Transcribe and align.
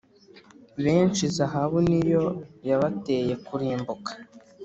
Benshi 0.83 1.23
zahabu 1.37 1.77
ni 1.89 1.99
yo 2.11 2.23
yabateye 2.67 3.33
kurimbuka, 3.45 4.11